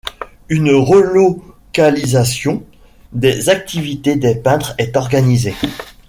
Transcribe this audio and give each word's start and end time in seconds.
Une 0.49 0.71
relocalisation 0.73 2.65
des 3.13 3.49
activités 3.49 4.15
des 4.15 4.33
peintres 4.33 4.73
est 4.79 4.97
organisée. 4.97 5.53